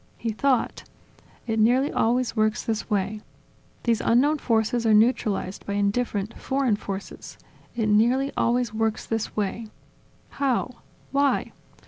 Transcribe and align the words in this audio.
He 0.17 0.31
thought: 0.31 0.83
"It 1.45 1.59
nearly 1.59 1.91
always 1.91 2.35
works 2.35 2.63
this 2.63 2.89
way. 2.89 3.21
These 3.83 4.01
unknown 4.01 4.39
forces 4.39 4.83
are 4.83 4.95
neutralized 4.95 5.63
by 5.67 5.73
indifferent, 5.73 6.39
foreign 6.39 6.75
forces. 6.75 7.37
It 7.75 7.85
nearly 7.87 8.31
always 8.35 8.73
works 8.73 9.05
this 9.05 9.35
way. 9.35 9.67
How? 10.31 10.71
Why? 11.11 11.51